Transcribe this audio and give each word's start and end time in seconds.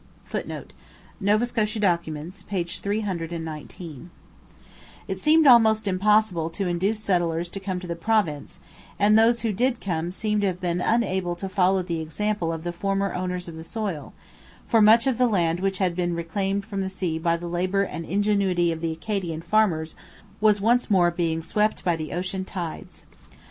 [Footnote: 0.25 0.73
Nova 1.19 1.45
Scotia 1.45 1.77
Documents, 1.79 2.41
p. 2.41 2.63
319.] 2.63 4.09
It 5.07 5.19
seemed 5.19 5.45
almost 5.45 5.87
impossible 5.87 6.49
to 6.49 6.67
induce 6.67 6.99
settlers 6.99 7.49
to 7.49 7.59
come 7.59 7.79
to 7.79 7.85
the 7.85 7.95
province; 7.95 8.59
and 8.97 9.15
those 9.15 9.41
who 9.41 9.53
did 9.53 9.79
come 9.79 10.11
seem 10.11 10.41
to 10.41 10.47
have 10.47 10.59
been 10.59 10.81
unable 10.81 11.35
to 11.35 11.47
follow 11.47 11.83
the 11.83 12.01
example 12.01 12.51
of 12.51 12.63
the 12.63 12.73
former 12.73 13.13
owners 13.13 13.47
of 13.47 13.55
the 13.55 13.63
soil, 13.63 14.11
for 14.67 14.81
much 14.81 15.05
of 15.05 15.19
the 15.19 15.27
land 15.27 15.59
which 15.59 15.77
had 15.77 15.95
been 15.95 16.15
reclaimed 16.15 16.65
from 16.65 16.81
the 16.81 16.89
sea 16.89 17.19
by 17.19 17.37
the 17.37 17.45
labour 17.45 17.83
and 17.83 18.03
ingenuity 18.03 18.71
of 18.71 18.81
the 18.81 18.91
Acadian 18.93 19.43
farmers 19.43 19.95
was 20.39 20.59
once 20.59 20.89
more 20.89 21.11
being 21.11 21.43
swept 21.43 21.83
by 21.85 21.95
the 21.95 22.11
ocean 22.11 22.43
tides. 22.43 23.05